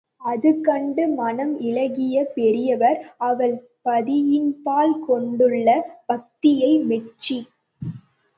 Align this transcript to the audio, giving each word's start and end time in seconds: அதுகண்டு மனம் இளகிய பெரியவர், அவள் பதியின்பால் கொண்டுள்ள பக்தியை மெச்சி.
அதுகண்டு 0.21 1.03
மனம் 1.15 1.59
இளகிய 1.59 2.23
பெரியவர், 2.35 2.97
அவள் 3.17 3.53
பதியின்பால் 3.85 4.95
கொண்டுள்ள 4.99 5.67
பக்தியை 6.05 6.79
மெச்சி. 6.85 7.39